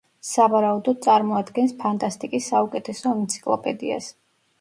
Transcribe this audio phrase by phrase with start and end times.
[0.27, 4.09] სავარაუდოდ წარმოადგენს ფანტასტიკის საუკეთესო ენციკლოპედიას.